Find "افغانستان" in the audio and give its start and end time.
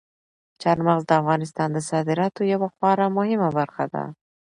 1.21-1.69